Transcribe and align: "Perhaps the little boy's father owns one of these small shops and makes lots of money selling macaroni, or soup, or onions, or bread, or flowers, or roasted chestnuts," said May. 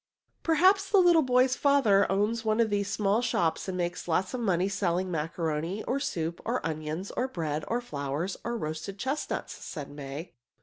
"Perhaps 0.41 0.89
the 0.89 0.97
little 0.97 1.21
boy's 1.21 1.55
father 1.55 2.11
owns 2.11 2.43
one 2.43 2.59
of 2.59 2.71
these 2.71 2.87
small 2.91 3.21
shops 3.21 3.67
and 3.67 3.77
makes 3.77 4.07
lots 4.07 4.33
of 4.33 4.39
money 4.39 4.67
selling 4.67 5.11
macaroni, 5.11 5.83
or 5.83 5.99
soup, 5.99 6.41
or 6.43 6.59
onions, 6.65 7.11
or 7.11 7.27
bread, 7.27 7.63
or 7.67 7.81
flowers, 7.81 8.35
or 8.43 8.57
roasted 8.57 8.97
chestnuts," 8.97 9.53
said 9.53 9.91
May. 9.91 10.33